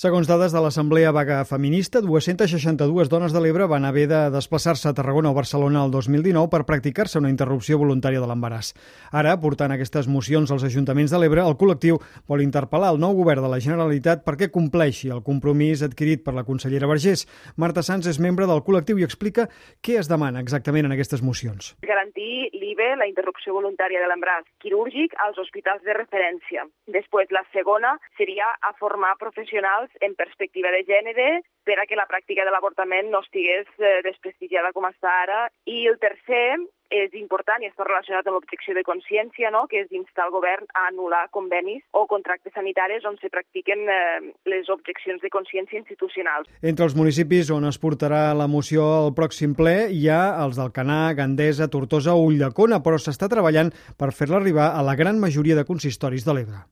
[0.00, 4.94] Segons dades de l'Assemblea Vaga Feminista, 262 dones de l'Ebre van haver de desplaçar-se a
[4.96, 8.70] Tarragona o Barcelona el 2019 per practicar-se una interrupció voluntària de l'embaràs.
[9.12, 12.00] Ara, portant aquestes mocions als ajuntaments de l'Ebre, el col·lectiu
[12.32, 16.46] vol interpel·lar el nou govern de la Generalitat perquè compleixi el compromís adquirit per la
[16.48, 17.26] consellera Vergés.
[17.60, 19.50] Marta Sanz és membre del col·lectiu i explica
[19.84, 21.74] què es demana exactament en aquestes mocions.
[21.84, 26.64] Garantir l'IBE, la interrupció voluntària de l'embaràs quirúrgic, als hospitals de referència.
[26.88, 31.30] Després, la segona seria a formar professionals en perspectiva de gènere
[31.64, 35.40] per a que la pràctica de l'avortament no estigués eh, desprestigiada com està ara.
[35.66, 36.58] I el tercer
[36.90, 39.62] és important i està relacionat amb l'objecció de consciència, no?
[39.70, 44.32] que és d'instar el govern a anul·lar convenis o contractes sanitaris on se practiquen eh,
[44.50, 46.50] les objeccions de consciència institucionals.
[46.66, 51.14] Entre els municipis on es portarà la moció al pròxim ple hi ha els d'Alcanar,
[51.14, 55.66] Gandesa, Tortosa o Ulldecona, però s'està treballant per fer-la arribar a la gran majoria de
[55.68, 56.66] consistoris de l'Ebre.